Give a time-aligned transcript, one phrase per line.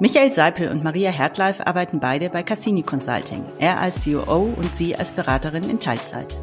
[0.00, 4.96] Michael Seipel und Maria Hertleif arbeiten beide bei Cassini Consulting, er als COO und sie
[4.96, 6.36] als Beraterin in Teilzeit.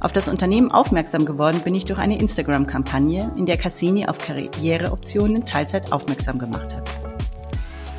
[0.00, 5.36] Auf das Unternehmen aufmerksam geworden bin ich durch eine Instagram-Kampagne, in der Cassini auf Karriereoptionen
[5.36, 6.90] in Teilzeit aufmerksam gemacht hat.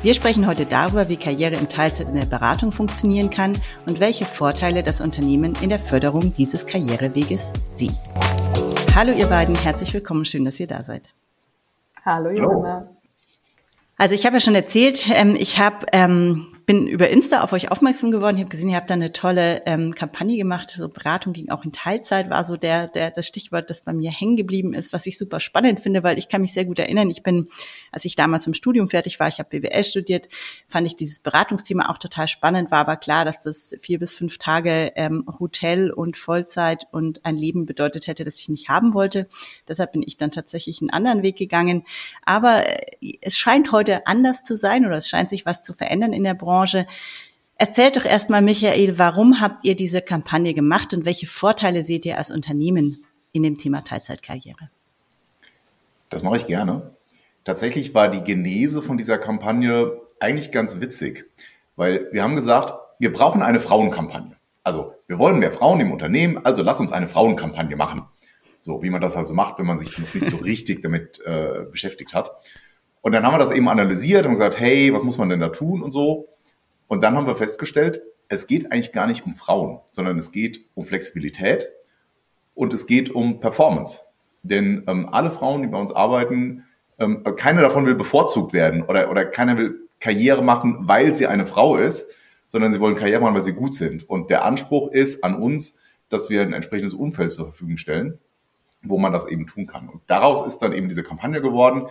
[0.02, 4.24] Wir sprechen heute darüber, wie Karriere in Teilzeit in der Beratung funktionieren kann und welche
[4.24, 7.96] Vorteile das Unternehmen in der Förderung dieses Karriereweges sieht.
[8.94, 11.08] Hallo ihr beiden, herzlich willkommen, schön, dass ihr da seid.
[12.04, 12.95] Hallo Johanna.
[13.98, 17.70] Also ich habe ja schon erzählt, ähm, ich habe ähm, bin über Insta auf euch
[17.70, 18.34] aufmerksam geworden.
[18.36, 20.70] Ich habe gesehen, ihr habt da eine tolle ähm, Kampagne gemacht.
[20.70, 24.10] So Beratung ging auch in Teilzeit, war so der, der das Stichwort, das bei mir
[24.10, 27.08] hängen geblieben ist, was ich super spannend finde, weil ich kann mich sehr gut erinnern.
[27.08, 27.48] Ich bin,
[27.92, 30.28] als ich damals im Studium fertig war, ich habe BWL studiert,
[30.66, 32.72] fand ich dieses Beratungsthema auch total spannend.
[32.72, 37.36] War aber klar, dass das vier bis fünf Tage ähm, Hotel und Vollzeit und ein
[37.36, 39.28] Leben bedeutet hätte, das ich nicht haben wollte.
[39.68, 41.84] Deshalb bin ich dann tatsächlich einen anderen Weg gegangen.
[42.24, 46.12] Aber äh, es scheint heute anders zu sein oder es scheint sich was zu verändern
[46.12, 46.55] in der Branche.
[46.56, 46.86] Branche.
[47.58, 52.16] Erzählt doch erstmal, Michael, warum habt ihr diese Kampagne gemacht und welche Vorteile seht ihr
[52.16, 54.70] als Unternehmen in dem Thema Teilzeitkarriere?
[56.08, 56.90] Das mache ich gerne.
[57.44, 61.26] Tatsächlich war die Genese von dieser Kampagne eigentlich ganz witzig,
[61.76, 64.36] weil wir haben gesagt, wir brauchen eine Frauenkampagne.
[64.62, 68.02] Also wir wollen mehr Frauen im Unternehmen, also lass uns eine Frauenkampagne machen.
[68.62, 71.20] So wie man das halt so macht, wenn man sich noch nicht so richtig damit
[71.24, 72.30] äh, beschäftigt hat.
[73.02, 75.50] Und dann haben wir das eben analysiert und gesagt, hey, was muss man denn da
[75.50, 76.28] tun und so.
[76.88, 80.60] Und dann haben wir festgestellt, es geht eigentlich gar nicht um Frauen, sondern es geht
[80.74, 81.68] um Flexibilität
[82.54, 84.00] und es geht um Performance.
[84.42, 86.64] Denn ähm, alle Frauen, die bei uns arbeiten,
[86.98, 91.46] ähm, keine davon will bevorzugt werden oder, oder keiner will Karriere machen, weil sie eine
[91.46, 92.10] Frau ist,
[92.46, 94.08] sondern sie wollen Karriere machen, weil sie gut sind.
[94.08, 95.78] Und der Anspruch ist an uns,
[96.08, 98.18] dass wir ein entsprechendes Umfeld zur Verfügung stellen,
[98.82, 99.88] wo man das eben tun kann.
[99.88, 101.88] Und daraus ist dann eben diese Kampagne geworden.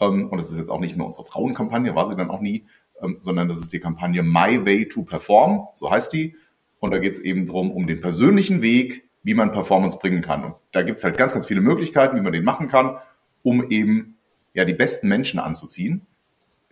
[0.00, 2.66] Ähm, und es ist jetzt auch nicht mehr unsere Frauenkampagne, war sie dann auch nie,
[3.02, 6.36] ähm, sondern das ist die Kampagne My Way to Perform, so heißt die.
[6.80, 10.44] Und da geht es eben darum, um den persönlichen Weg, wie man Performance bringen kann.
[10.44, 12.96] Und da gibt es halt ganz, ganz viele Möglichkeiten, wie man den machen kann,
[13.42, 14.16] um eben
[14.54, 16.06] ja die besten Menschen anzuziehen.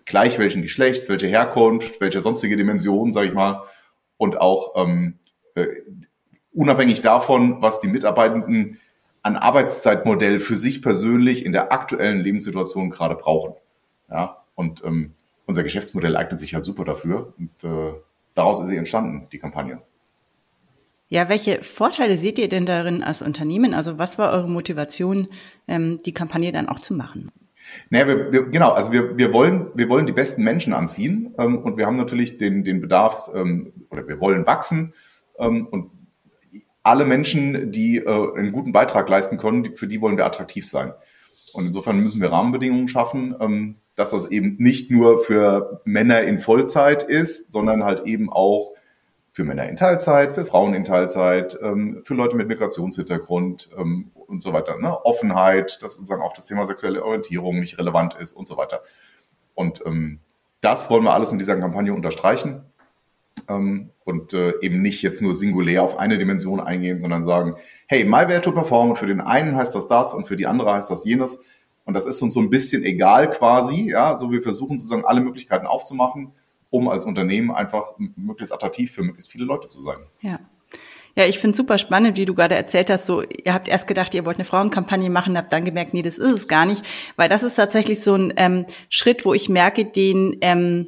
[0.05, 3.63] Gleich welchen Geschlechts, welche Herkunft, welche sonstige Dimension, sage ich mal.
[4.17, 5.19] Und auch ähm,
[5.55, 5.67] äh,
[6.53, 8.79] unabhängig davon, was die Mitarbeitenden
[9.23, 13.55] an Arbeitszeitmodell für sich persönlich in der aktuellen Lebenssituation gerade brauchen.
[14.11, 15.15] Ja, und ähm,
[15.51, 17.93] unser Geschäftsmodell eignet sich halt super dafür und äh,
[18.35, 19.83] daraus ist sie entstanden, die Kampagne.
[21.09, 23.75] Ja, welche Vorteile seht ihr denn darin als Unternehmen?
[23.75, 25.27] Also was war eure Motivation,
[25.67, 27.29] ähm, die Kampagne dann auch zu machen?
[27.91, 31.59] Naja, wir, wir, genau, also wir, wir, wollen, wir wollen die besten Menschen anziehen ähm,
[31.59, 34.95] und wir haben natürlich den, den Bedarf, ähm, oder wir wollen wachsen
[35.39, 35.91] ähm, und
[36.83, 40.93] alle Menschen, die äh, einen guten Beitrag leisten können, für die wollen wir attraktiv sein.
[41.53, 46.39] Und insofern müssen wir Rahmenbedingungen schaffen, ähm, dass das eben nicht nur für Männer in
[46.39, 48.73] Vollzeit ist, sondern halt eben auch
[49.33, 54.43] für Männer in Teilzeit, für Frauen in Teilzeit, ähm, für Leute mit Migrationshintergrund ähm, und
[54.43, 54.79] so weiter.
[54.79, 55.05] Ne?
[55.05, 58.81] Offenheit, dass sozusagen auch das Thema sexuelle Orientierung nicht relevant ist und so weiter.
[59.55, 59.83] Und
[60.63, 62.70] das wollen wir alles mit dieser Kampagne unterstreichen
[63.47, 68.29] und äh, eben nicht jetzt nur singulär auf eine Dimension eingehen, sondern sagen, hey, my
[68.29, 70.91] way to perform und für den einen heißt das das und für die andere heißt
[70.91, 71.41] das jenes.
[71.85, 73.91] Und das ist uns so ein bisschen egal quasi.
[73.91, 76.33] Ja, so wir versuchen sozusagen alle Möglichkeiten aufzumachen,
[76.71, 79.99] um als Unternehmen einfach möglichst attraktiv für möglichst viele Leute zu sein.
[80.21, 80.39] Ja.
[81.17, 83.07] Ja, ich finde super spannend, wie du gerade erzählt hast.
[83.07, 86.19] So, ihr habt erst gedacht, ihr wollt eine Frauenkampagne machen, habt dann gemerkt, nee, das
[86.19, 86.85] ist es gar nicht,
[87.17, 90.87] weil das ist tatsächlich so ein ähm, Schritt, wo ich merke, den ähm,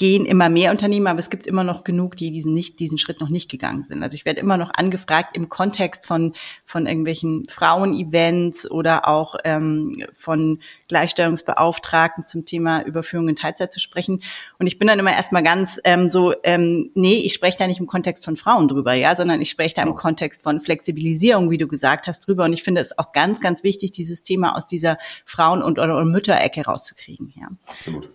[0.00, 3.20] gehen immer mehr Unternehmen, aber es gibt immer noch genug, die diesen nicht, diesen Schritt
[3.20, 4.02] noch nicht gegangen sind.
[4.02, 6.32] Also ich werde immer noch angefragt im Kontext von,
[6.64, 14.22] von irgendwelchen Frauen-Events oder auch ähm, von Gleichstellungsbeauftragten zum Thema Überführung in Teilzeit zu sprechen.
[14.58, 17.80] Und ich bin dann immer erstmal ganz ähm, so, ähm, nee, ich spreche da nicht
[17.80, 21.58] im Kontext von Frauen drüber, ja, sondern ich spreche da im Kontext von Flexibilisierung, wie
[21.58, 22.46] du gesagt hast, drüber.
[22.46, 24.96] Und ich finde es auch ganz, ganz wichtig, dieses Thema aus dieser
[25.26, 27.34] Frauen- und oder, oder Mütterecke rauszukriegen.
[27.36, 27.48] Ja.
[27.66, 28.08] Absolut.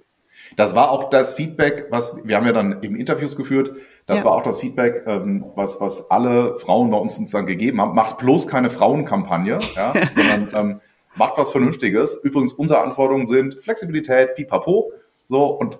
[0.55, 3.73] Das war auch das Feedback, was wir haben ja dann eben Interviews geführt.
[4.05, 4.25] Das ja.
[4.25, 7.95] war auch das Feedback, ähm, was was alle Frauen bei uns sozusagen gegeben haben.
[7.95, 10.81] Macht bloß keine Frauenkampagne, ja, sondern ähm,
[11.15, 12.23] macht was Vernünftiges.
[12.23, 14.91] Übrigens, unsere Anforderungen sind Flexibilität, pipapo,
[15.27, 15.79] so und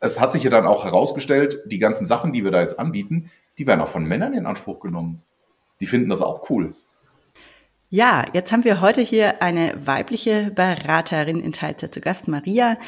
[0.00, 3.30] es hat sich ja dann auch herausgestellt, die ganzen Sachen, die wir da jetzt anbieten,
[3.58, 5.22] die werden auch von Männern in Anspruch genommen.
[5.80, 6.74] Die finden das auch cool.
[7.90, 12.78] Ja, jetzt haben wir heute hier eine weibliche Beraterin in Teilzeit zu Gast, Maria.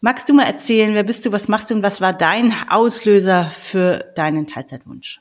[0.00, 3.44] Magst du mal erzählen, wer bist du, was machst du und was war dein Auslöser
[3.44, 5.20] für deinen Teilzeitwunsch?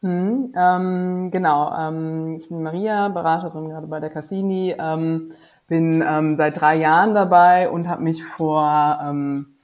[0.00, 4.74] Hm, ähm, genau, ähm, ich bin Maria, Beraterin gerade bei der Cassini.
[4.78, 5.32] Ähm,
[5.70, 9.54] bin ähm, seit drei Jahren dabei und habe mich vor ähm,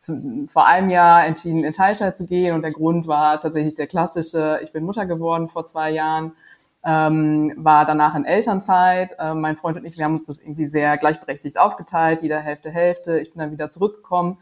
[0.00, 2.54] zu, vor einem Jahr entschieden, in Teilzeit zu gehen.
[2.54, 6.32] Und der Grund war tatsächlich der klassische, ich bin Mutter geworden vor zwei Jahren,
[6.86, 9.16] ähm, war danach in Elternzeit.
[9.18, 12.70] Ähm, mein Freund und ich, wir haben uns das irgendwie sehr gleichberechtigt aufgeteilt, jeder Hälfte,
[12.70, 13.18] Hälfte.
[13.18, 14.38] Ich bin dann wieder zurückgekommen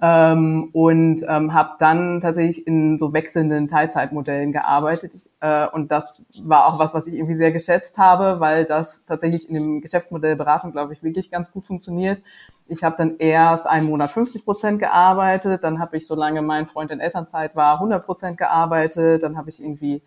[0.00, 5.12] ähm, und ähm, habe dann tatsächlich in so wechselnden Teilzeitmodellen gearbeitet.
[5.14, 9.04] Ich, äh, und das war auch was, was ich irgendwie sehr geschätzt habe, weil das
[9.04, 12.22] tatsächlich in dem Geschäftsmodell Beratung, glaube ich, wirklich ganz gut funktioniert.
[12.68, 16.90] Ich habe dann erst einen Monat 50 Prozent gearbeitet, dann habe ich, solange mein Freund
[16.90, 20.02] in Elternzeit war, 100 Prozent gearbeitet, dann habe ich irgendwie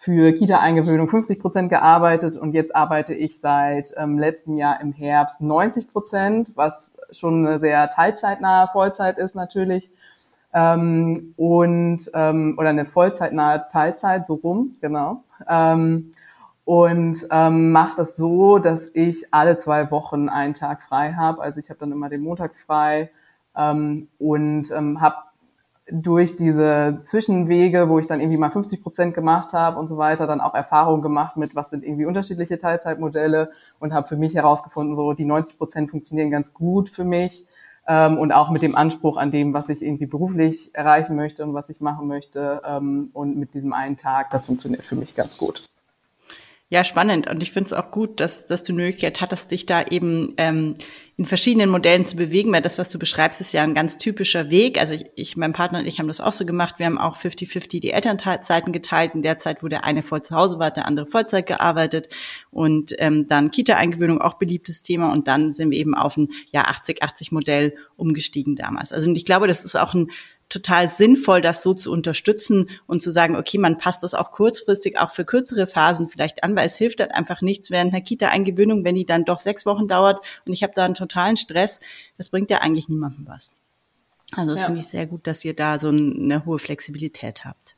[0.00, 5.40] für Kita-Eingewöhnung 50 Prozent gearbeitet und jetzt arbeite ich seit ähm, letztem Jahr im Herbst
[5.40, 9.90] 90 Prozent, was schon eine sehr teilzeitnahe Vollzeit ist natürlich.
[10.54, 15.24] Ähm, und ähm, oder eine vollzeitnahe Teilzeit, so rum, genau.
[15.48, 16.12] Ähm,
[16.64, 21.42] und ähm, mache das so, dass ich alle zwei Wochen einen Tag frei habe.
[21.42, 23.10] Also ich habe dann immer den Montag frei
[23.56, 25.16] ähm, und ähm, habe
[25.90, 30.26] durch diese Zwischenwege, wo ich dann irgendwie mal 50 Prozent gemacht habe und so weiter,
[30.26, 34.96] dann auch Erfahrungen gemacht mit, was sind irgendwie unterschiedliche Teilzeitmodelle und habe für mich herausgefunden,
[34.96, 37.46] so die 90 Prozent funktionieren ganz gut für mich
[37.86, 41.54] ähm, und auch mit dem Anspruch an dem, was ich irgendwie beruflich erreichen möchte und
[41.54, 45.38] was ich machen möchte ähm, und mit diesem einen Tag, das funktioniert für mich ganz
[45.38, 45.64] gut.
[46.70, 47.30] Ja, spannend.
[47.30, 50.34] Und ich finde es auch gut, dass, dass du die Möglichkeit hattest, dich da eben
[50.36, 50.74] ähm,
[51.16, 54.50] in verschiedenen Modellen zu bewegen, weil das, was du beschreibst, ist ja ein ganz typischer
[54.50, 54.78] Weg.
[54.78, 56.74] Also ich, ich mein Partner und ich haben das auch so gemacht.
[56.78, 59.14] Wir haben auch 50-50 die Elternzeiten geteilt.
[59.14, 62.10] In der Zeit, wo der eine voll zu Hause war, der andere Vollzeit gearbeitet.
[62.50, 65.10] Und ähm, dann Kita-Eingewöhnung, auch beliebtes Thema.
[65.10, 68.92] Und dann sind wir eben auf ein ja, 80-80-Modell umgestiegen damals.
[68.92, 70.08] Also und ich glaube, das ist auch ein
[70.48, 74.98] total sinnvoll, das so zu unterstützen und zu sagen, okay, man passt das auch kurzfristig,
[74.98, 78.84] auch für kürzere Phasen vielleicht an, weil es hilft halt einfach nichts während einer Kita-Eingewöhnung,
[78.84, 81.80] wenn die dann doch sechs Wochen dauert und ich habe da einen totalen Stress.
[82.16, 83.50] Das bringt ja eigentlich niemandem was.
[84.32, 84.66] Also das ja.
[84.66, 87.76] finde ich sehr gut, dass ihr da so eine hohe Flexibilität habt.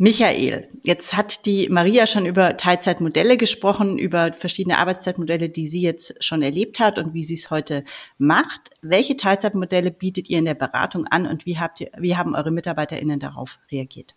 [0.00, 6.14] Michael, jetzt hat die Maria schon über Teilzeitmodelle gesprochen, über verschiedene Arbeitszeitmodelle, die sie jetzt
[6.22, 7.82] schon erlebt hat und wie sie es heute
[8.16, 8.70] macht.
[8.80, 12.52] Welche Teilzeitmodelle bietet ihr in der Beratung an und wie habt ihr, wie haben eure
[12.52, 14.14] MitarbeiterInnen darauf reagiert?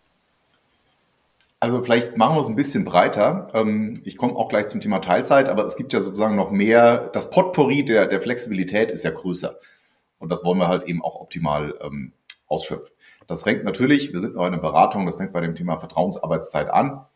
[1.58, 3.50] Also vielleicht machen wir es ein bisschen breiter.
[3.52, 7.10] Ähm, ich komme auch gleich zum Thema Teilzeit, aber es gibt ja sozusagen noch mehr,
[7.12, 9.58] das Potpourri der, der Flexibilität ist ja größer.
[10.20, 12.12] Und das wollen wir halt eben auch optimal ähm,
[12.46, 12.94] ausschöpfen.
[13.32, 16.68] Das fängt natürlich, wir sind noch in der Beratung, das fängt bei dem Thema Vertrauensarbeitszeit
[16.68, 17.06] an.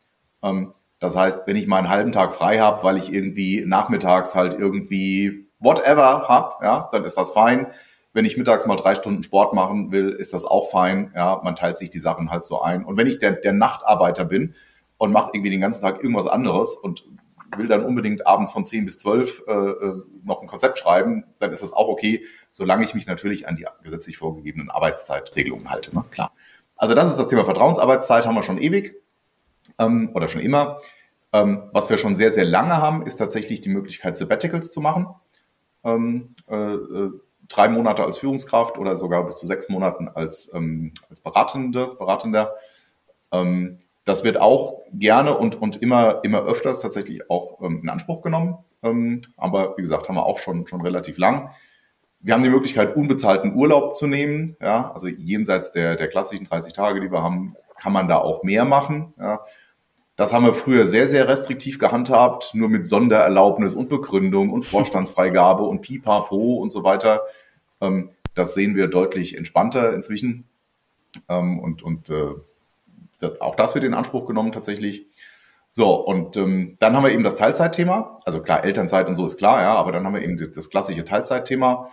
[0.41, 4.33] Ähm, das heißt, wenn ich mal einen halben Tag frei habe, weil ich irgendwie nachmittags
[4.33, 7.67] halt irgendwie whatever habe, ja, dann ist das fein.
[8.13, 11.11] Wenn ich mittags mal drei Stunden Sport machen will, ist das auch fein.
[11.15, 12.83] Ja, man teilt sich die Sachen halt so ein.
[12.83, 14.55] Und wenn ich der, der Nachtarbeiter bin
[14.97, 17.05] und mache irgendwie den ganzen Tag irgendwas anderes und
[17.55, 21.51] will dann unbedingt abends von 10 bis 12 äh, äh, noch ein Konzept schreiben, dann
[21.51, 25.95] ist das auch okay, solange ich mich natürlich an die gesetzlich vorgegebenen Arbeitszeitregelungen halte.
[25.95, 26.03] Ne?
[26.11, 26.31] Klar.
[26.75, 28.95] Also das ist das Thema Vertrauensarbeitszeit, haben wir schon ewig
[29.79, 30.81] ähm, oder schon immer.
[31.33, 35.07] Ähm, was wir schon sehr, sehr lange haben, ist tatsächlich die Möglichkeit, Sabbaticals zu machen.
[35.83, 37.11] Ähm, äh, äh,
[37.47, 42.55] drei Monate als Führungskraft oder sogar bis zu sechs Monaten als, ähm, als Beratende, Beratender.
[43.31, 48.21] Ähm, das wird auch gerne und, und immer, immer öfters tatsächlich auch ähm, in Anspruch
[48.21, 48.57] genommen.
[48.81, 51.51] Ähm, aber wie gesagt, haben wir auch schon, schon relativ lang.
[52.21, 54.55] Wir haben die Möglichkeit, unbezahlten Urlaub zu nehmen.
[54.61, 58.43] Ja, also jenseits der, der klassischen 30 Tage, die wir haben, kann man da auch
[58.43, 59.13] mehr machen.
[59.19, 59.41] Ja.
[60.15, 65.63] Das haben wir früher sehr, sehr restriktiv gehandhabt, nur mit Sondererlaubnis und Begründung und Vorstandsfreigabe
[65.63, 67.23] und Pipapo und so weiter.
[67.81, 70.47] Ähm, das sehen wir deutlich entspannter inzwischen.
[71.27, 72.35] Ähm, und und äh,
[73.19, 75.07] das, auch das wird in Anspruch genommen tatsächlich.
[75.69, 78.17] So, und ähm, dann haben wir eben das Teilzeitthema.
[78.25, 81.05] Also klar, Elternzeit und so ist klar, ja, aber dann haben wir eben das, klassische
[81.05, 81.89] Teilzeitthema.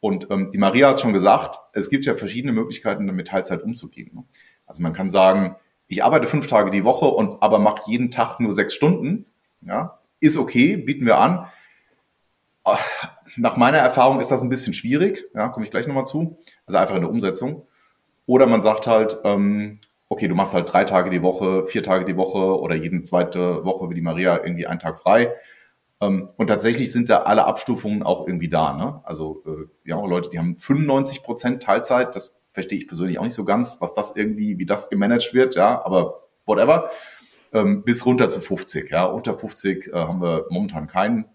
[0.00, 4.10] Und ähm, die Maria hat schon gesagt, es gibt ja verschiedene Möglichkeiten, mit Teilzeit umzugehen.
[4.14, 4.24] Ne?
[4.66, 5.56] Also man kann sagen,
[5.88, 9.26] ich arbeite fünf Tage die Woche und aber mache jeden Tag nur sechs Stunden.
[9.60, 11.46] Ja, ist okay, bieten wir an.
[13.36, 16.38] Nach meiner Erfahrung ist das ein bisschen schwierig, ja, komme ich gleich nochmal zu.
[16.66, 17.66] Also einfach in der Umsetzung.
[18.26, 22.04] Oder man sagt halt, ähm, okay, du machst halt drei Tage die Woche, vier Tage
[22.04, 25.34] die Woche oder jeden zweite Woche wie die Maria irgendwie einen Tag frei.
[26.00, 28.72] Ähm, und tatsächlich sind da alle Abstufungen auch irgendwie da.
[28.72, 29.00] Ne?
[29.04, 32.14] Also äh, ja, Leute, die haben 95 Prozent Teilzeit.
[32.16, 35.54] Das verstehe ich persönlich auch nicht so ganz, was das irgendwie, wie das gemanagt wird.
[35.56, 36.90] Ja, aber whatever.
[37.52, 38.90] Ähm, bis runter zu 50.
[38.90, 41.26] Ja, unter 50 äh, haben wir momentan keinen.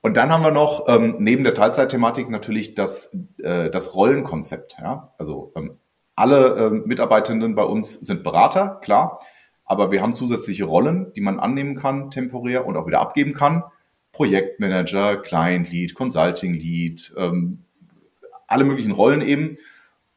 [0.00, 4.76] Und dann haben wir noch ähm, neben der Teilzeitthematik natürlich das, äh, das Rollenkonzept.
[4.80, 5.52] Ja, also
[6.18, 9.20] alle äh, Mitarbeitenden bei uns sind Berater, klar,
[9.64, 13.64] aber wir haben zusätzliche Rollen, die man annehmen kann, temporär und auch wieder abgeben kann.
[14.12, 17.64] Projektmanager, Client Lead, Consulting Lead, ähm,
[18.46, 19.58] alle möglichen Rollen eben.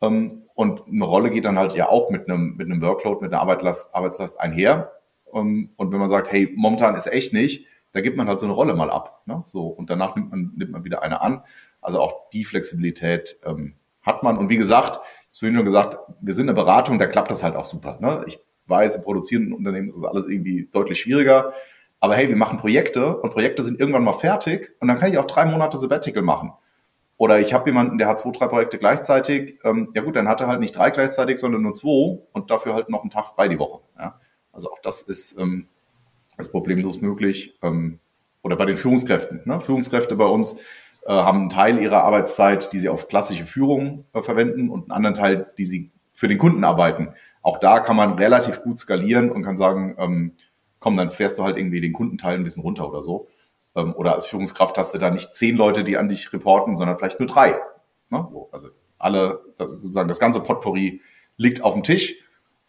[0.01, 3.33] Ähm, und eine Rolle geht dann halt ja auch mit einem, mit einem Workload, mit
[3.33, 4.93] einer Arbeitslast, Arbeitslast einher.
[5.33, 8.45] Ähm, und wenn man sagt, hey, momentan ist echt nicht, da gibt man halt so
[8.45, 9.21] eine Rolle mal ab.
[9.25, 9.43] Ne?
[9.45, 11.43] So, und danach nimmt man, nimmt man wieder eine an.
[11.81, 14.37] Also auch die Flexibilität ähm, hat man.
[14.37, 14.99] Und wie gesagt,
[15.31, 17.97] ich habe nur gesagt, wir sind eine Beratung, da klappt das halt auch super.
[18.01, 18.23] Ne?
[18.27, 21.53] Ich weiß, im produzierenden Unternehmen ist das alles irgendwie deutlich schwieriger.
[21.99, 25.19] Aber hey, wir machen Projekte und Projekte sind irgendwann mal fertig und dann kann ich
[25.19, 26.53] auch drei Monate Sabbatical machen.
[27.17, 29.59] Oder ich habe jemanden, der hat zwei, drei Projekte gleichzeitig.
[29.63, 32.73] Ähm, ja gut, dann hat er halt nicht drei gleichzeitig, sondern nur zwei und dafür
[32.73, 33.81] halt noch einen Tag frei die Woche.
[33.99, 34.19] Ja?
[34.51, 35.67] Also auch das ist, ähm,
[36.39, 37.59] ist problemlos möglich.
[37.61, 37.99] Ähm,
[38.41, 39.41] oder bei den Führungskräften.
[39.45, 39.61] Ne?
[39.61, 40.61] Führungskräfte bei uns
[41.05, 44.91] äh, haben einen Teil ihrer Arbeitszeit, die sie auf klassische Führung äh, verwenden und einen
[44.91, 47.09] anderen Teil, die sie für den Kunden arbeiten.
[47.41, 50.33] Auch da kann man relativ gut skalieren und kann sagen, ähm,
[50.79, 53.27] komm, dann fährst du halt irgendwie den Kundenteil ein bisschen runter oder so.
[53.75, 56.97] Ähm, oder als Führungskraft hast du da nicht zehn Leute, die an dich reporten, sondern
[56.97, 57.55] vielleicht nur drei.
[58.09, 58.27] Ne?
[58.51, 61.01] Also alle, sozusagen das ganze Potpourri
[61.37, 62.15] liegt auf dem Tisch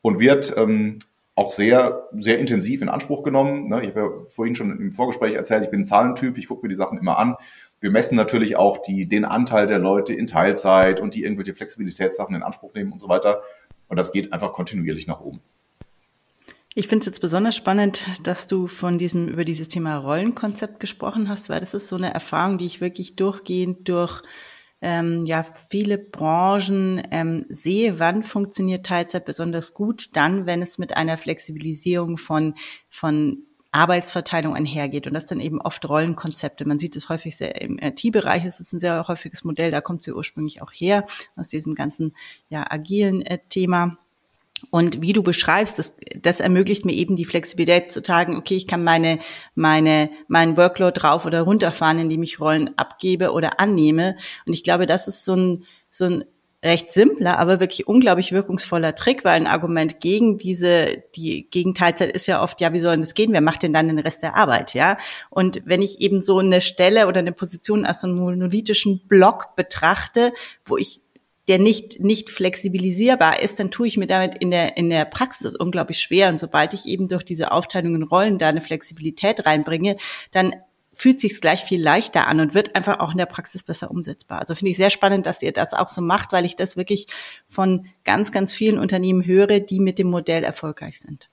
[0.01, 0.99] und wird ähm,
[1.35, 3.69] auch sehr, sehr intensiv in Anspruch genommen.
[3.69, 3.83] Ne?
[3.83, 6.69] Ich habe ja vorhin schon im Vorgespräch erzählt, ich bin ein Zahlentyp, ich gucke mir
[6.69, 7.37] die Sachen immer an.
[7.83, 12.35] Wir messen natürlich auch die, den Anteil der Leute in Teilzeit und die irgendwelche Flexibilitätssachen
[12.37, 13.43] in Anspruch nehmen und so weiter.
[13.89, 15.41] Und das geht einfach kontinuierlich nach oben.
[16.75, 21.29] Ich finde es jetzt besonders spannend, dass du von diesem, über dieses Thema Rollenkonzept gesprochen
[21.29, 24.23] hast, weil das ist so eine Erfahrung, die ich wirklich durchgehend durch
[24.81, 30.97] ähm, ja, viele Branchen ähm, sehe, wann funktioniert Teilzeit besonders gut, dann, wenn es mit
[30.97, 32.55] einer Flexibilisierung von,
[32.89, 35.07] von Arbeitsverteilung einhergeht.
[35.07, 36.67] Und das dann eben oft Rollenkonzepte.
[36.67, 40.03] Man sieht es häufig sehr im IT-Bereich, es ist ein sehr häufiges Modell, da kommt
[40.03, 42.15] sie ursprünglich auch her, aus diesem ganzen
[42.49, 43.97] ja, agilen äh, Thema.
[44.71, 48.69] Und wie du beschreibst, das, das ermöglicht mir eben die Flexibilität zu sagen, okay, ich
[48.69, 49.19] kann meine,
[49.55, 54.17] meine, meinen Workload drauf oder runterfahren, indem ich Rollen abgebe oder annehme.
[54.47, 56.25] Und ich glaube, das ist so ein, so ein
[56.63, 62.13] recht simpler, aber wirklich unglaublich wirkungsvoller Trick, weil ein Argument gegen diese, die gegen Teilzeit
[62.13, 63.33] ist ja oft, ja, wie soll das gehen?
[63.33, 64.97] Wer macht denn dann den Rest der Arbeit, ja?
[65.31, 69.57] Und wenn ich eben so eine Stelle oder eine Position als so einen monolithischen Block
[69.57, 70.33] betrachte,
[70.65, 71.01] wo ich
[71.49, 75.57] der nicht, nicht flexibilisierbar ist, dann tue ich mir damit in der, in der Praxis
[75.57, 76.29] unglaublich schwer.
[76.29, 79.97] Und sobald ich eben durch diese Aufteilung in Rollen da eine Flexibilität reinbringe,
[80.31, 80.55] dann
[81.03, 84.39] fühlt sich gleich viel leichter an und wird einfach auch in der Praxis besser umsetzbar.
[84.39, 87.09] Also finde ich sehr spannend, dass ihr das auch so macht, weil ich das wirklich
[87.49, 91.29] von ganz, ganz vielen Unternehmen höre, die mit dem Modell erfolgreich sind.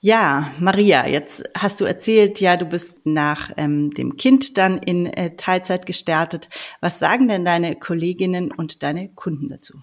[0.00, 5.06] Ja, Maria, jetzt hast du erzählt, ja, du bist nach ähm, dem Kind dann in
[5.06, 6.48] äh, Teilzeit gestartet.
[6.80, 9.78] Was sagen denn deine Kolleginnen und deine Kunden dazu?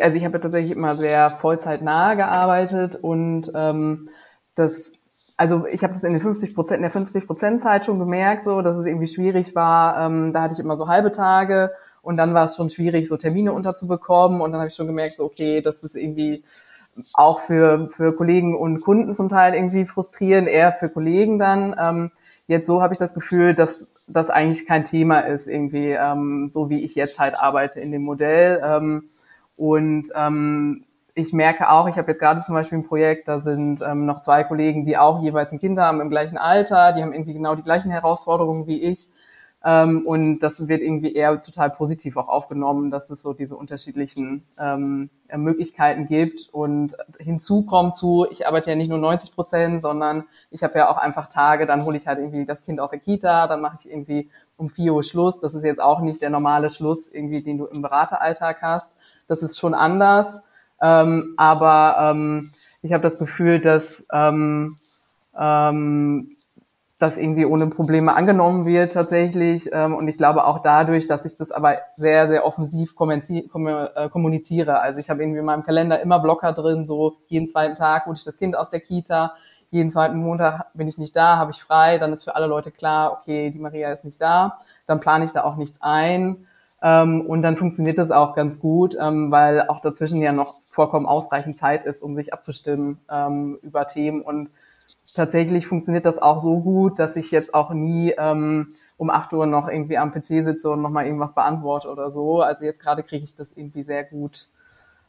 [0.00, 4.08] Also ich habe tatsächlich immer sehr vollzeitnah gearbeitet und ähm,
[4.54, 4.92] das,
[5.36, 8.44] also ich habe das in den 50 Prozent, in der 50 Prozent Zeit schon gemerkt,
[8.44, 10.06] so, dass es irgendwie schwierig war.
[10.06, 11.72] Ähm, da hatte ich immer so halbe Tage
[12.02, 15.16] und dann war es schon schwierig, so Termine unterzubekommen und dann habe ich schon gemerkt,
[15.16, 16.44] so okay, das ist irgendwie
[17.12, 21.74] auch für, für Kollegen und Kunden zum Teil irgendwie frustrierend, eher für Kollegen dann.
[21.78, 22.10] Ähm,
[22.46, 26.70] jetzt so habe ich das Gefühl, dass das eigentlich kein Thema ist, irgendwie, ähm, so
[26.70, 28.60] wie ich jetzt halt arbeite in dem Modell.
[28.64, 29.08] Ähm,
[29.56, 30.84] und ähm,
[31.14, 34.20] ich merke auch, ich habe jetzt gerade zum Beispiel ein Projekt, da sind ähm, noch
[34.20, 37.54] zwei Kollegen, die auch jeweils ein Kind haben im gleichen Alter, die haben irgendwie genau
[37.54, 39.08] die gleichen Herausforderungen wie ich.
[39.64, 44.44] Ähm, und das wird irgendwie eher total positiv auch aufgenommen, dass es so diese unterschiedlichen
[44.58, 46.50] ähm, Möglichkeiten gibt.
[46.52, 50.90] Und hinzu kommt zu, ich arbeite ja nicht nur 90 Prozent, sondern ich habe ja
[50.90, 53.76] auch einfach Tage, dann hole ich halt irgendwie das Kind aus der Kita, dann mache
[53.80, 55.40] ich irgendwie um 4 Uhr Schluss.
[55.40, 58.92] Das ist jetzt auch nicht der normale Schluss, irgendwie, den du im Berateralltag hast.
[59.28, 60.42] Das ist schon anders.
[60.82, 62.52] Ähm, aber ähm,
[62.82, 64.76] ich habe das Gefühl, dass ähm,
[65.38, 66.36] ähm,
[66.98, 69.68] das irgendwie ohne Probleme angenommen wird tatsächlich.
[69.72, 74.80] Ähm, und ich glaube auch dadurch, dass ich das aber sehr, sehr offensiv äh, kommuniziere.
[74.80, 78.16] Also ich habe irgendwie in meinem Kalender immer Blocker drin, so jeden zweiten Tag hole
[78.16, 79.34] ich das Kind aus der Kita,
[79.70, 82.70] jeden zweiten Montag bin ich nicht da, habe ich frei, dann ist für alle Leute
[82.70, 86.46] klar, okay, die Maria ist nicht da, dann plane ich da auch nichts ein.
[86.80, 91.06] Ähm, und dann funktioniert das auch ganz gut, ähm, weil auch dazwischen ja noch vollkommen
[91.06, 92.98] ausreichend Zeit ist, um sich abzustimmen
[93.62, 94.50] über Themen und
[95.14, 99.46] tatsächlich funktioniert das auch so gut, dass ich jetzt auch nie ähm, um 8 Uhr
[99.46, 102.42] noch irgendwie am PC sitze und nochmal irgendwas beantworte oder so.
[102.42, 104.48] Also jetzt gerade kriege ich das irgendwie sehr gut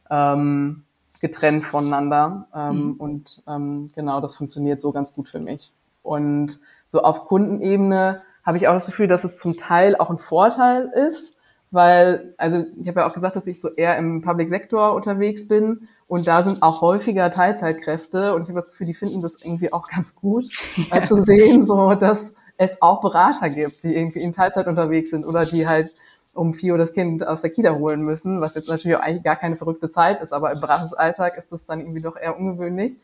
[0.09, 0.83] ähm,
[1.19, 2.47] getrennt voneinander.
[2.55, 2.93] Ähm, mhm.
[2.93, 5.71] Und ähm, genau, das funktioniert so ganz gut für mich.
[6.03, 10.19] Und so auf Kundenebene habe ich auch das Gefühl, dass es zum Teil auch ein
[10.19, 11.34] Vorteil ist,
[11.71, 15.47] weil, also ich habe ja auch gesagt, dass ich so eher im Public Sektor unterwegs
[15.47, 19.37] bin und da sind auch häufiger Teilzeitkräfte und ich habe das Gefühl, die finden das
[19.41, 20.45] irgendwie auch ganz gut,
[20.91, 25.25] äh, zu sehen, so dass es auch Berater gibt, die irgendwie in Teilzeit unterwegs sind
[25.25, 25.91] oder die halt
[26.33, 29.23] um vier Uhr das Kind aus der Kita holen müssen, was jetzt natürlich auch eigentlich
[29.23, 32.97] gar keine verrückte Zeit ist, aber im Beratungsalltag ist das dann irgendwie doch eher ungewöhnlich.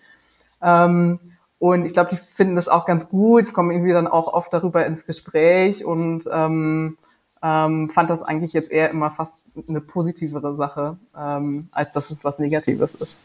[0.62, 1.20] Ähm,
[1.60, 3.44] und ich glaube, die finden das auch ganz gut.
[3.44, 6.98] Ich komme irgendwie dann auch oft darüber ins Gespräch und ähm,
[7.43, 12.24] ähm, fand das eigentlich jetzt eher immer fast eine positivere Sache, ähm, als dass es
[12.24, 13.19] was Negatives ist.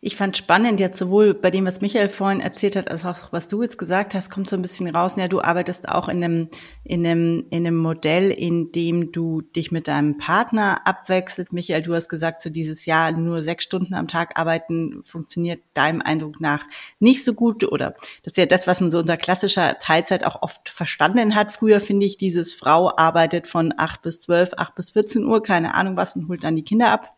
[0.00, 3.48] Ich fand spannend jetzt sowohl bei dem, was Michael vorhin erzählt hat, als auch was
[3.48, 5.16] du jetzt gesagt hast, kommt so ein bisschen raus.
[5.16, 6.48] Ja, du arbeitest auch in einem,
[6.84, 11.52] in einem, in einem Modell, in dem du dich mit deinem Partner abwechselt.
[11.52, 16.00] Michael, du hast gesagt, so dieses Jahr nur sechs Stunden am Tag arbeiten funktioniert deinem
[16.00, 16.64] Eindruck nach
[17.00, 20.42] nicht so gut oder das ist ja das, was man so unter klassischer Teilzeit auch
[20.42, 21.52] oft verstanden hat.
[21.52, 25.74] Früher finde ich, dieses Frau arbeitet von acht bis zwölf, acht bis 14 Uhr, keine
[25.74, 27.17] Ahnung was und holt dann die Kinder ab.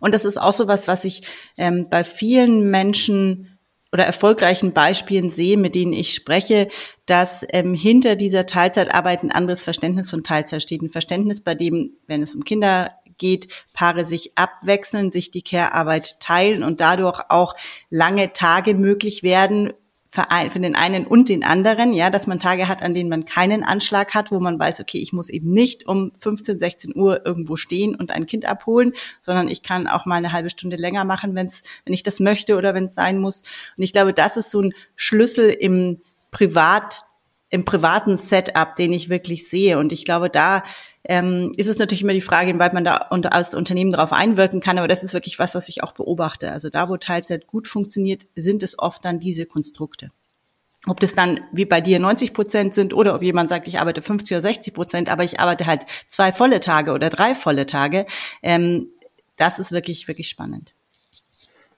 [0.00, 1.22] Und das ist auch so was, was ich
[1.56, 3.58] ähm, bei vielen Menschen
[3.92, 6.68] oder erfolgreichen Beispielen sehe, mit denen ich spreche,
[7.04, 10.80] dass ähm, hinter dieser Teilzeitarbeit ein anderes Verständnis von Teilzeit steht.
[10.80, 16.20] Ein Verständnis, bei dem, wenn es um Kinder geht, Paare sich abwechseln, sich die Care-Arbeit
[16.20, 17.54] teilen und dadurch auch
[17.90, 19.74] lange Tage möglich werden,
[20.12, 23.64] für den einen und den anderen, ja, dass man Tage hat, an denen man keinen
[23.64, 27.56] Anschlag hat, wo man weiß, okay, ich muss eben nicht um 15, 16 Uhr irgendwo
[27.56, 31.34] stehen und ein Kind abholen, sondern ich kann auch mal eine halbe Stunde länger machen,
[31.34, 33.42] wenn's, wenn ich das möchte oder wenn es sein muss.
[33.76, 35.98] Und ich glaube, das ist so ein Schlüssel im
[36.30, 37.00] Privat,
[37.52, 39.78] im privaten Setup, den ich wirklich sehe.
[39.78, 40.64] Und ich glaube, da
[41.04, 44.60] ähm, ist es natürlich immer die Frage, inwieweit man da unter, als Unternehmen darauf einwirken
[44.60, 44.78] kann.
[44.78, 46.50] Aber das ist wirklich was, was ich auch beobachte.
[46.50, 50.10] Also da, wo Teilzeit gut funktioniert, sind es oft dann diese Konstrukte.
[50.88, 54.00] Ob das dann wie bei dir 90 Prozent sind oder ob jemand sagt, ich arbeite
[54.00, 58.06] 50 oder 60 Prozent, aber ich arbeite halt zwei volle Tage oder drei volle Tage,
[58.42, 58.88] ähm,
[59.36, 60.74] das ist wirklich, wirklich spannend.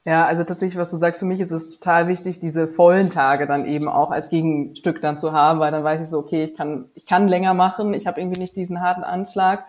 [0.07, 3.47] Ja, also tatsächlich, was du sagst, für mich ist es total wichtig, diese vollen Tage
[3.47, 6.55] dann eben auch als Gegenstück dann zu haben, weil dann weiß ich so, okay, ich
[6.55, 9.65] kann, ich kann länger machen, ich habe irgendwie nicht diesen harten Anschlag.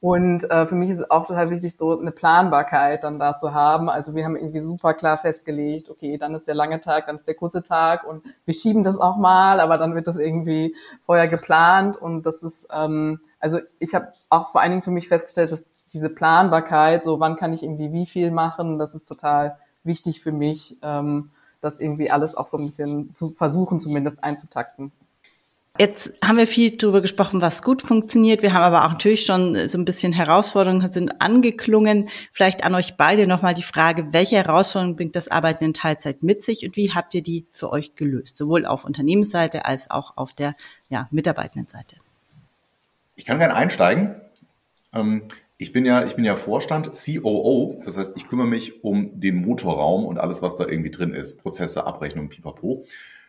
[0.00, 3.52] Und äh, für mich ist es auch total wichtig, so eine Planbarkeit dann da zu
[3.54, 3.88] haben.
[3.88, 7.26] Also wir haben irgendwie super klar festgelegt, okay, dann ist der lange Tag, dann ist
[7.28, 11.28] der kurze Tag und wir schieben das auch mal, aber dann wird das irgendwie vorher
[11.28, 15.52] geplant und das ist, ähm, also ich habe auch vor allen Dingen für mich festgestellt,
[15.52, 20.20] dass diese Planbarkeit, so wann kann ich irgendwie wie viel machen, das ist total wichtig
[20.20, 24.92] für mich, ähm, das irgendwie alles auch so ein bisschen zu versuchen, zumindest einzutakten.
[25.78, 28.42] Jetzt haben wir viel darüber gesprochen, was gut funktioniert.
[28.42, 32.08] Wir haben aber auch natürlich schon so ein bisschen Herausforderungen sind angeklungen.
[32.32, 36.42] Vielleicht an euch beide nochmal die Frage, welche Herausforderungen bringt das Arbeiten in Teilzeit mit
[36.42, 38.36] sich und wie habt ihr die für euch gelöst?
[38.36, 40.56] Sowohl auf Unternehmensseite als auch auf der
[40.88, 41.94] ja, Mitarbeitendenseite.
[43.14, 44.16] Ich kann gerne einsteigen.
[44.92, 45.22] Ähm,
[45.58, 49.36] ich bin ja, ich bin ja Vorstand, COO, das heißt, ich kümmere mich um den
[49.36, 52.84] Motorraum und alles, was da irgendwie drin ist, Prozesse, Abrechnung, pipapo.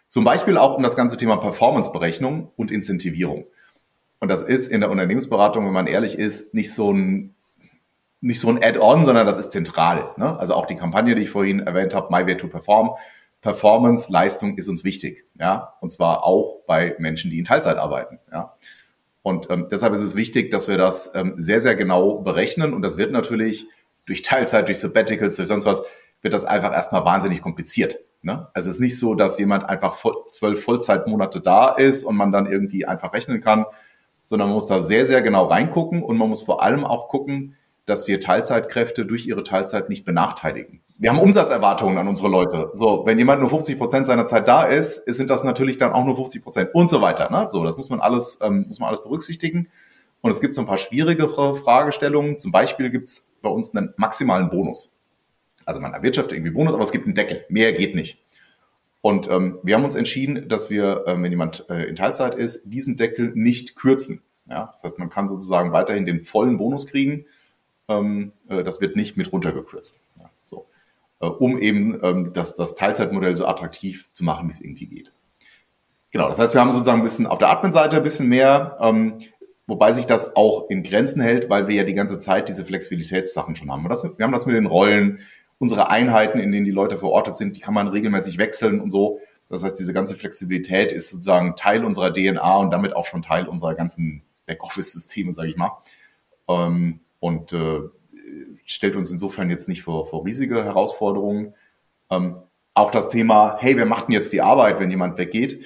[0.07, 3.45] Zum Beispiel auch um das ganze Thema Performanceberechnung und Incentivierung.
[4.19, 7.35] Und das ist in der Unternehmensberatung, wenn man ehrlich ist, nicht so ein,
[8.21, 10.11] nicht so ein Add-on, sondern das ist zentral.
[10.17, 10.37] Ne?
[10.37, 12.91] Also auch die Kampagne, die ich vorhin erwähnt habe, My Way to Perform,
[13.41, 15.25] Performance, Leistung ist uns wichtig.
[15.39, 15.73] Ja?
[15.79, 18.19] Und zwar auch bei Menschen, die in Teilzeit arbeiten.
[18.31, 18.53] Ja?
[19.21, 22.73] Und ähm, deshalb ist es wichtig, dass wir das ähm, sehr, sehr genau berechnen.
[22.73, 23.67] Und das wird natürlich
[24.05, 25.83] durch Teilzeit, durch Sabbaticals, durch sonst was,
[26.21, 27.99] wird das einfach erstmal wahnsinnig kompliziert.
[28.21, 28.47] Ne?
[28.53, 32.31] Also es ist nicht so, dass jemand einfach voll, zwölf Vollzeitmonate da ist und man
[32.31, 33.65] dann irgendwie einfach rechnen kann,
[34.23, 37.55] sondern man muss da sehr, sehr genau reingucken und man muss vor allem auch gucken,
[37.89, 40.81] dass wir Teilzeitkräfte durch ihre Teilzeit nicht benachteiligen.
[40.97, 42.69] Wir haben Umsatzerwartungen an unsere Leute.
[42.73, 46.05] So, wenn jemand nur 50 Prozent seiner Zeit da ist, sind das natürlich dann auch
[46.05, 47.29] nur 50 Prozent und so weiter.
[47.31, 47.47] Ne?
[47.49, 49.69] So, das muss man alles, ähm, muss man alles berücksichtigen.
[50.21, 52.37] Und es gibt so ein paar schwierigere Fragestellungen.
[52.37, 54.97] Zum Beispiel gibt es bei uns einen maximalen Bonus.
[55.65, 57.45] Also man erwirtschaftet irgendwie Bonus, aber es gibt einen Deckel.
[57.49, 58.23] Mehr geht nicht.
[59.01, 62.65] Und ähm, wir haben uns entschieden, dass wir, ähm, wenn jemand äh, in Teilzeit ist,
[62.65, 64.21] diesen Deckel nicht kürzen.
[64.49, 64.69] Ja?
[64.73, 67.25] Das heißt, man kann sozusagen weiterhin den vollen Bonus kriegen
[67.89, 70.01] das wird nicht mit runtergekürzt.
[70.17, 70.67] Ja, so.
[71.19, 75.11] Äh, um eben ähm, das, das Teilzeitmodell so attraktiv zu machen, wie es irgendwie geht.
[76.11, 79.19] Genau, das heißt, wir haben sozusagen ein bisschen auf der Admin-Seite ein bisschen mehr, ähm,
[79.67, 83.55] wobei sich das auch in Grenzen hält, weil wir ja die ganze Zeit diese Flexibilitätssachen
[83.55, 83.87] schon haben.
[83.89, 85.19] Das, wir haben das mit den Rollen,
[85.59, 89.19] unsere Einheiten, in denen die Leute verortet sind, die kann man regelmäßig wechseln und so.
[89.49, 93.47] Das heißt, diese ganze Flexibilität ist sozusagen Teil unserer DNA und damit auch schon Teil
[93.47, 95.77] unserer ganzen Backoffice-Systeme, sage ich mal.
[96.47, 97.81] Ähm, und äh,
[98.65, 101.55] stellt uns insofern jetzt nicht vor, vor riesige Herausforderungen.
[102.09, 102.37] Ähm,
[102.73, 105.65] auch das Thema, hey, wer macht denn jetzt die Arbeit, wenn jemand weggeht?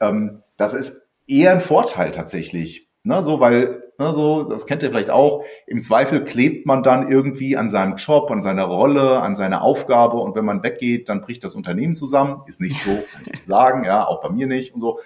[0.00, 2.88] Ähm, das ist eher ein Vorteil tatsächlich.
[3.04, 7.08] Ne, so, weil, ne, so, das kennt ihr vielleicht auch, im Zweifel klebt man dann
[7.08, 11.20] irgendwie an seinem Job, an seiner Rolle, an seiner Aufgabe und wenn man weggeht, dann
[11.20, 12.42] bricht das Unternehmen zusammen.
[12.46, 14.98] Ist nicht so, kann ich sagen, ja, auch bei mir nicht und so.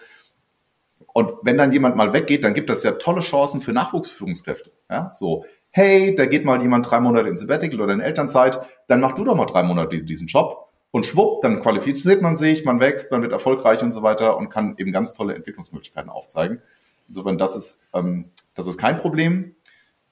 [1.13, 4.73] Und wenn dann jemand mal weggeht, dann gibt das ja tolle Chancen für Nachwuchsführungskräfte.
[4.89, 9.01] Ja, so, hey, da geht mal jemand drei Monate in Sabbatical oder in Elternzeit, dann
[9.01, 10.69] mach du doch mal drei Monate diesen Job.
[10.91, 14.51] Und schwupp, dann qualifiziert man sich, man wächst, man wird erfolgreich und so weiter und
[14.51, 16.61] kann eben ganz tolle Entwicklungsmöglichkeiten aufzeigen.
[17.09, 19.55] Insofern, das ist, ähm, das ist kein Problem.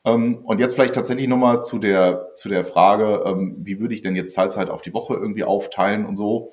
[0.07, 4.01] Ähm, und jetzt vielleicht tatsächlich nochmal zu der, zu der Frage, ähm, wie würde ich
[4.01, 6.51] denn jetzt Teilzeit auf die Woche irgendwie aufteilen und so.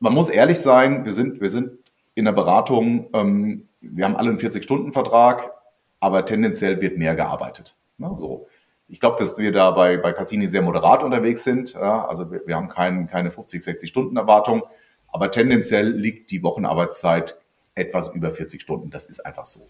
[0.00, 1.78] Man muss ehrlich sein, wir sind, wir sind
[2.16, 5.52] in der Beratung, ähm, wir haben alle einen 40-Stunden-Vertrag,
[6.00, 7.76] aber tendenziell wird mehr gearbeitet.
[7.98, 8.46] Ne, so.
[8.88, 11.72] Ich glaube, dass wir da bei, bei Cassini sehr moderat unterwegs sind.
[11.74, 14.62] Ja, also wir, wir haben kein, keine 50, 60 Stunden Erwartung,
[15.08, 17.38] aber tendenziell liegt die Wochenarbeitszeit
[17.74, 18.90] etwas über 40 Stunden.
[18.90, 19.60] Das ist einfach so.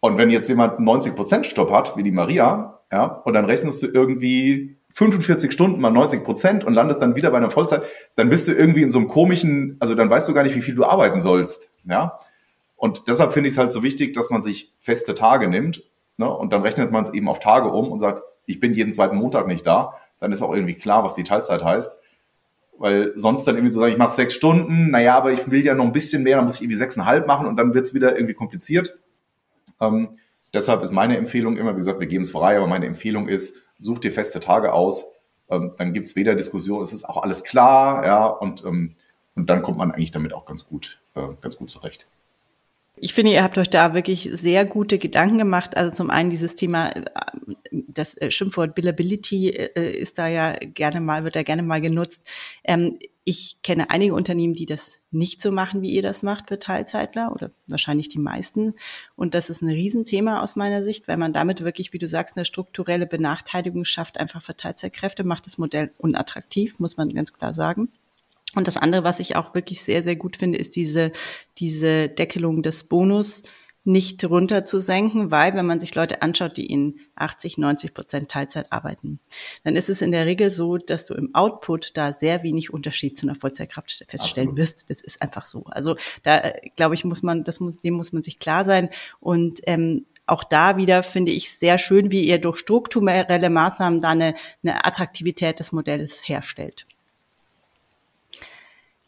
[0.00, 3.82] Und wenn jetzt jemand einen 90% Stopp hat, wie die Maria, ja, und dann rechnest
[3.82, 7.82] du irgendwie 45 Stunden mal 90 Prozent und landest dann wieder bei einer Vollzeit,
[8.16, 10.60] dann bist du irgendwie in so einem komischen, also dann weißt du gar nicht, wie
[10.60, 12.18] viel du arbeiten sollst, ja.
[12.76, 15.84] Und deshalb finde ich es halt so wichtig, dass man sich feste Tage nimmt,
[16.16, 18.92] ne, und dann rechnet man es eben auf Tage um und sagt, ich bin jeden
[18.92, 21.96] zweiten Montag nicht da, dann ist auch irgendwie klar, was die Teilzeit heißt.
[22.78, 25.74] Weil sonst dann irgendwie zu sagen, ich mache sechs Stunden, naja, aber ich will ja
[25.74, 28.16] noch ein bisschen mehr, dann muss ich irgendwie sechseinhalb machen und dann wird es wieder
[28.16, 28.98] irgendwie kompliziert.
[29.80, 30.18] Ähm,
[30.52, 33.56] deshalb ist meine Empfehlung immer, wie gesagt, wir geben es vorbei, aber meine Empfehlung ist,
[33.78, 35.04] such dir feste Tage aus,
[35.50, 38.92] ähm, dann es weder Diskussion, es ist auch alles klar, ja, und, ähm,
[39.34, 42.06] und dann kommt man eigentlich damit auch ganz gut, äh, ganz gut zurecht.
[43.04, 45.76] Ich finde, ihr habt euch da wirklich sehr gute Gedanken gemacht.
[45.76, 47.02] Also zum einen dieses Thema, äh,
[47.72, 52.30] das äh, Schimpfwort Billability äh, ist da ja gerne mal, wird da gerne mal genutzt.
[52.62, 56.60] Ähm, ich kenne einige Unternehmen, die das nicht so machen, wie ihr das macht für
[56.60, 58.74] Teilzeitler oder wahrscheinlich die meisten.
[59.16, 62.36] Und das ist ein Riesenthema aus meiner Sicht, weil man damit wirklich, wie du sagst,
[62.36, 67.52] eine strukturelle Benachteiligung schafft, einfach für Teilzeitkräfte, macht das Modell unattraktiv, muss man ganz klar
[67.52, 67.88] sagen.
[68.54, 71.12] Und das andere, was ich auch wirklich sehr, sehr gut finde, ist diese,
[71.58, 73.42] diese Deckelung des Bonus
[73.84, 78.30] nicht runter zu senken, weil wenn man sich Leute anschaut, die in 80, 90 Prozent
[78.30, 79.18] Teilzeit arbeiten,
[79.64, 83.18] dann ist es in der Regel so, dass du im Output da sehr wenig Unterschied
[83.18, 84.56] zu einer Vollzeitkraft feststellen Absolut.
[84.56, 84.90] wirst.
[84.90, 85.64] Das ist einfach so.
[85.64, 88.88] Also da glaube ich, muss man, das muss, dem muss man sich klar sein.
[89.18, 94.10] Und ähm, auch da wieder finde ich sehr schön, wie ihr durch strukturelle Maßnahmen da
[94.10, 96.86] eine, eine Attraktivität des Modells herstellt.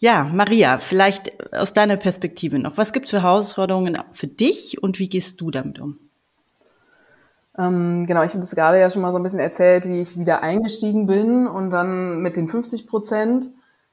[0.00, 2.76] Ja, Maria, vielleicht aus deiner Perspektive noch.
[2.76, 5.98] Was gibt es für Herausforderungen für dich und wie gehst du damit um?
[7.56, 10.18] Ähm, genau, ich habe das gerade ja schon mal so ein bisschen erzählt, wie ich
[10.18, 13.50] wieder eingestiegen bin und dann mit den 50 Prozent.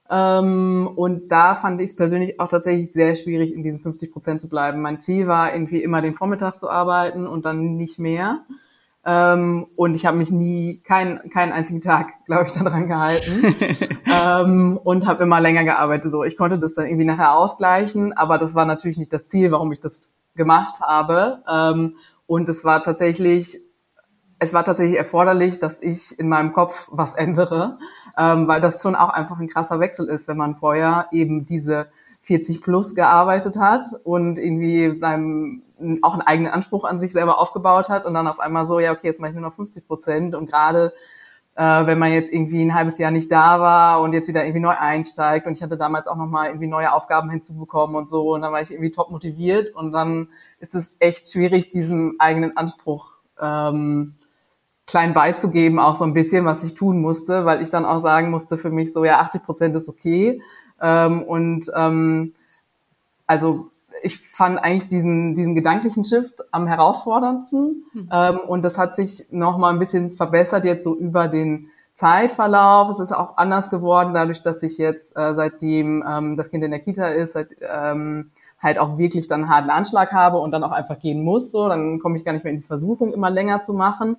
[0.09, 4.41] Ähm, und da fand ich es persönlich auch tatsächlich sehr schwierig, in diesen 50 Prozent
[4.41, 4.81] zu bleiben.
[4.81, 8.41] Mein Ziel war irgendwie immer den Vormittag zu arbeiten und dann nicht mehr.
[9.03, 13.55] Ähm, und ich habe mich nie, keinen keinen einzigen Tag, glaube ich, daran gehalten.
[14.05, 16.11] ähm, und habe immer länger gearbeitet.
[16.11, 19.51] So, ich konnte das dann irgendwie nachher ausgleichen, aber das war natürlich nicht das Ziel,
[19.51, 21.43] warum ich das gemacht habe.
[21.49, 21.95] Ähm,
[22.27, 23.57] und es war tatsächlich,
[24.39, 27.79] es war tatsächlich erforderlich, dass ich in meinem Kopf was ändere,
[28.17, 31.87] ähm, weil das schon auch einfach ein krasser Wechsel ist, wenn man vorher eben diese
[32.31, 35.61] 40 plus gearbeitet hat und irgendwie seinem
[36.01, 38.93] auch einen eigenen Anspruch an sich selber aufgebaut hat und dann auf einmal so, ja,
[38.93, 40.93] okay, jetzt mache ich nur noch 50 Prozent und gerade
[41.55, 44.61] äh, wenn man jetzt irgendwie ein halbes Jahr nicht da war und jetzt wieder irgendwie
[44.61, 48.43] neu einsteigt und ich hatte damals auch nochmal irgendwie neue Aufgaben hinzubekommen und so und
[48.43, 50.29] dann war ich irgendwie top motiviert und dann
[50.61, 54.15] ist es echt schwierig, diesem eigenen Anspruch ähm,
[54.87, 58.31] klein beizugeben, auch so ein bisschen, was ich tun musste, weil ich dann auch sagen
[58.31, 60.41] musste für mich so, ja, 80 Prozent ist okay,
[60.81, 62.33] ähm, und ähm,
[63.27, 63.67] also
[64.03, 67.85] ich fand eigentlich diesen, diesen gedanklichen Shift am herausforderndsten.
[67.93, 68.09] Mhm.
[68.11, 72.89] Ähm, und das hat sich noch mal ein bisschen verbessert jetzt so über den Zeitverlauf.
[72.89, 76.71] Es ist auch anders geworden, dadurch, dass ich jetzt äh, seitdem ähm, das Kind in
[76.71, 80.63] der Kita ist, seit, ähm, halt auch wirklich dann einen harten Anschlag habe und dann
[80.63, 81.51] auch einfach gehen muss.
[81.51, 84.17] So, dann komme ich gar nicht mehr in die Versuchung, immer länger zu machen.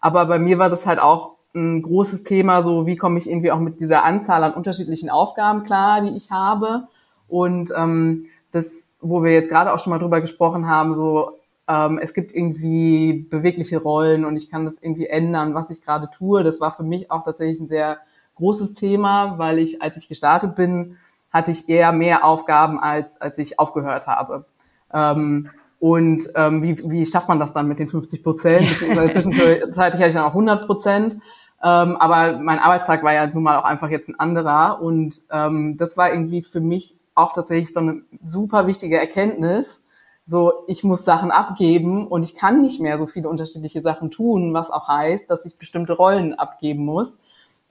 [0.00, 3.50] Aber bei mir war das halt auch ein großes Thema, so wie komme ich irgendwie
[3.50, 6.88] auch mit dieser Anzahl an unterschiedlichen Aufgaben klar, die ich habe.
[7.26, 11.98] Und ähm, das, wo wir jetzt gerade auch schon mal drüber gesprochen haben, so ähm,
[12.02, 16.42] es gibt irgendwie bewegliche Rollen und ich kann das irgendwie ändern, was ich gerade tue.
[16.42, 17.98] Das war für mich auch tatsächlich ein sehr
[18.36, 20.96] großes Thema, weil ich, als ich gestartet bin,
[21.30, 24.46] hatte ich eher mehr Aufgaben, als, als ich aufgehört habe.
[24.92, 25.50] Ähm,
[25.80, 28.68] und ähm, wie, wie schafft man das dann mit den 50 Prozent?
[28.68, 31.22] Beziehungsweise zwischenzeitlich hatte ich dann auch 100 Prozent.
[31.62, 34.80] Ähm, aber mein Arbeitstag war ja nun mal auch einfach jetzt ein anderer.
[34.82, 39.82] Und ähm, das war irgendwie für mich auch tatsächlich so eine super wichtige Erkenntnis.
[40.26, 44.52] So, ich muss Sachen abgeben und ich kann nicht mehr so viele unterschiedliche Sachen tun,
[44.52, 47.18] was auch heißt, dass ich bestimmte Rollen abgeben muss.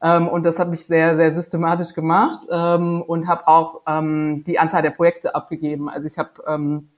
[0.02, 4.60] Ähm, und das habe ich sehr, sehr systematisch gemacht ähm, und habe auch ähm, die
[4.60, 5.90] Anzahl der Projekte abgegeben.
[5.90, 6.90] Also ich habe ähm,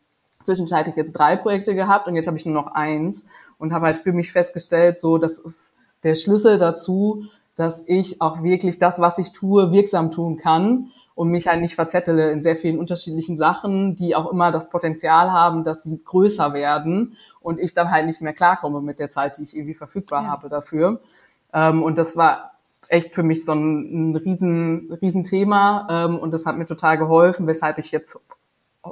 [0.43, 3.25] zwischenzeitlich jetzt drei Projekte gehabt und jetzt habe ich nur noch eins
[3.57, 5.71] und habe halt für mich festgestellt, so das ist
[6.03, 7.25] der Schlüssel dazu,
[7.55, 11.75] dass ich auch wirklich das, was ich tue, wirksam tun kann und mich halt nicht
[11.75, 16.53] verzettele in sehr vielen unterschiedlichen Sachen, die auch immer das Potenzial haben, dass sie größer
[16.53, 20.23] werden und ich dann halt nicht mehr klarkomme mit der Zeit, die ich irgendwie verfügbar
[20.23, 20.29] ja.
[20.29, 21.01] habe dafür.
[21.51, 22.51] Ähm, und das war
[22.87, 26.97] echt für mich so ein, ein riesen, riesen Thema ähm, und das hat mir total
[26.97, 28.17] geholfen, weshalb ich jetzt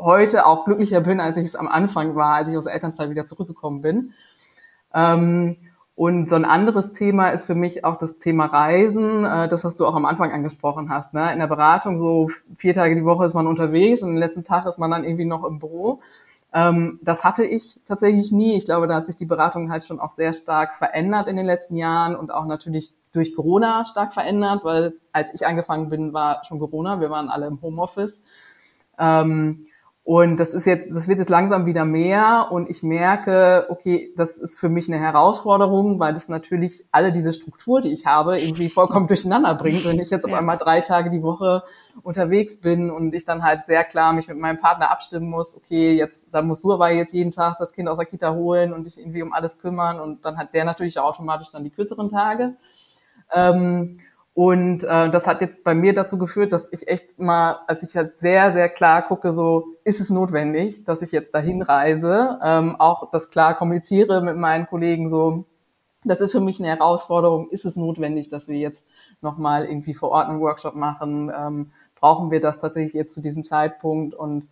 [0.04, 3.10] heute auch glücklicher bin, als ich es am Anfang war, als ich aus der Elternzeit
[3.10, 4.14] wieder zurückgekommen bin.
[4.94, 5.58] Ähm,
[5.98, 9.78] und so ein anderes Thema ist für mich auch das Thema Reisen, äh, das, was
[9.78, 11.16] du auch am Anfang angesprochen hast.
[11.16, 11.34] Ne?
[11.34, 14.68] In der Beratung so vier Tage die Woche ist man unterwegs und den letzten Tag
[14.68, 16.00] ist man dann irgendwie noch im Büro.
[16.54, 18.56] Ähm, das hatte ich tatsächlich nie.
[18.58, 21.48] Ich glaube, da hat sich die Beratung halt schon auch sehr stark verändert in den
[21.48, 26.44] letzten Jahren und auch natürlich durch Corona stark verändert, weil als ich angefangen bin, war
[26.46, 27.00] schon Corona.
[27.02, 28.22] Wir waren alle im Homeoffice.
[29.00, 29.66] Ähm,
[30.08, 34.38] und das ist jetzt, das wird jetzt langsam wieder mehr und ich merke, okay, das
[34.38, 38.70] ist für mich eine Herausforderung, weil das natürlich alle diese Struktur, die ich habe, irgendwie
[38.70, 39.84] vollkommen durcheinander bringt.
[39.84, 41.62] Wenn ich jetzt auf einmal drei Tage die Woche
[42.04, 45.98] unterwegs bin und ich dann halt sehr klar mich mit meinem Partner abstimmen muss, okay,
[45.98, 48.86] jetzt, dann musst du aber jetzt jeden Tag das Kind aus der Kita holen und
[48.86, 52.54] dich irgendwie um alles kümmern und dann hat der natürlich automatisch dann die kürzeren Tage.
[53.34, 54.00] Ähm,
[54.38, 57.98] und äh, das hat jetzt bei mir dazu geführt, dass ich echt mal, als ich
[57.98, 62.76] halt sehr, sehr klar gucke, so ist es notwendig, dass ich jetzt dahin reise, ähm,
[62.78, 65.46] auch das klar kommuniziere mit meinen Kollegen, so
[66.04, 68.86] das ist für mich eine Herausforderung, ist es notwendig, dass wir jetzt
[69.22, 73.44] nochmal irgendwie vor Ort einen Workshop machen, ähm, brauchen wir das tatsächlich jetzt zu diesem
[73.44, 74.14] Zeitpunkt?
[74.14, 74.48] Und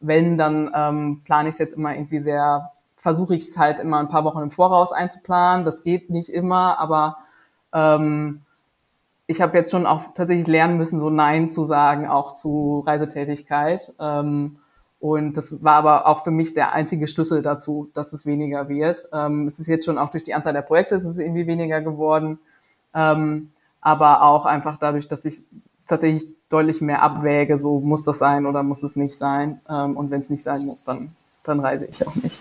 [0.00, 3.98] wenn, dann ähm, plane ich es jetzt immer irgendwie sehr, versuche ich es halt immer
[3.98, 7.18] ein paar Wochen im Voraus einzuplanen, das geht nicht immer, aber
[7.74, 8.40] ähm,
[9.26, 13.92] ich habe jetzt schon auch tatsächlich lernen müssen, so Nein zu sagen, auch zu Reisetätigkeit.
[13.98, 14.58] Ähm,
[14.98, 19.08] und das war aber auch für mich der einzige Schlüssel dazu, dass es weniger wird.
[19.12, 21.80] Ähm, es ist jetzt schon auch durch die Anzahl der Projekte ist es irgendwie weniger
[21.80, 22.38] geworden.
[22.94, 25.42] Ähm, aber auch einfach dadurch, dass ich
[25.86, 29.60] tatsächlich deutlich mehr abwäge, so muss das sein oder muss es nicht sein.
[29.68, 31.10] Ähm, und wenn es nicht sein muss, dann,
[31.42, 32.38] dann reise ich auch nicht.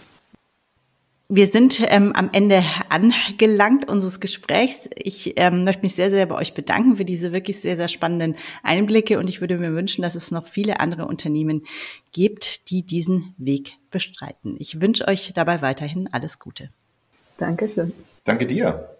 [1.28, 4.88] Wir sind ähm, am Ende angelangt unseres Gesprächs.
[4.96, 8.36] Ich ähm, möchte mich sehr, sehr bei euch bedanken für diese wirklich sehr, sehr spannenden
[8.62, 11.64] Einblicke und ich würde mir wünschen, dass es noch viele andere Unternehmen
[12.12, 14.56] gibt, die diesen Weg bestreiten.
[14.60, 16.70] Ich wünsche euch dabei weiterhin alles Gute.
[17.38, 17.92] Dankeschön.
[18.24, 18.94] Danke dir.